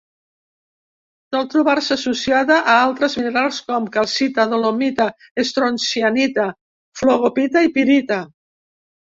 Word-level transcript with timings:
Sol 1.35 1.43
trobar-se 1.53 1.91
associada 1.95 2.57
a 2.71 2.77
altres 2.87 3.17
minerals 3.19 3.59
com: 3.69 3.87
calcita, 3.97 4.47
dolomita, 4.55 5.07
estroncianita, 5.45 6.49
flogopita 7.03 7.67
i 7.71 7.75
pirita. 7.79 8.23